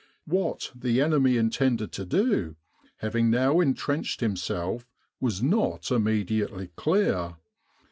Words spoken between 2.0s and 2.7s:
do,